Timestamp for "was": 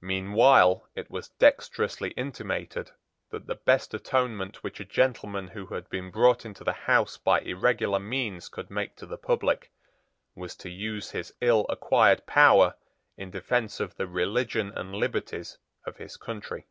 1.10-1.28, 10.34-10.56